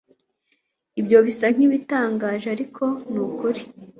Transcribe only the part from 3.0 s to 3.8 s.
nukuri